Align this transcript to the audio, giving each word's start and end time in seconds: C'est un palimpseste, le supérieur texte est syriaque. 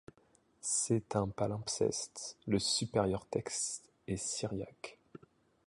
C'est 0.61 1.15
un 1.15 1.27
palimpseste, 1.27 2.35
le 2.47 2.57
supérieur 2.57 3.27
texte 3.27 3.91
est 4.07 4.17
syriaque. 4.17 4.97